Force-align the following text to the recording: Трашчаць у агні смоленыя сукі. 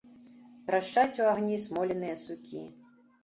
Трашчаць 0.69 1.19
у 1.25 1.27
агні 1.33 1.59
смоленыя 1.67 2.15
сукі. 2.25 2.65